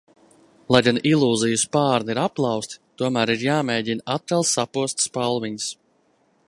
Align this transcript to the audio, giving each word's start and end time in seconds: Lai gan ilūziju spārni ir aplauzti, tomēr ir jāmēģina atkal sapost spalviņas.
Lai 0.75 0.79
gan 0.85 0.99
ilūziju 1.09 1.59
spārni 1.63 2.11
ir 2.15 2.21
aplauzti, 2.21 2.81
tomēr 3.03 3.33
ir 3.35 3.45
jāmēģina 3.49 4.09
atkal 4.19 4.47
sapost 4.55 5.05
spalviņas. 5.09 5.69